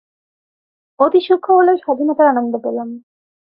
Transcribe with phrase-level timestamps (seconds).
[0.99, 2.89] অতি সূক্ষ্ম হলেও স্বাধীনতার আনন্দ পেলাম।